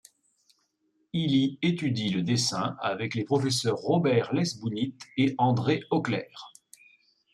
[1.13, 6.51] Il y étudie le dessin avec les professeurs Robert Lesbounit et André Auclair.